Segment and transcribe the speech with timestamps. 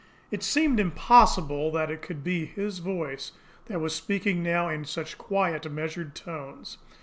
[0.31, 3.33] It seemed impossible that it could be his voice
[3.67, 6.79] that was speaking now in such quiet, measured tones.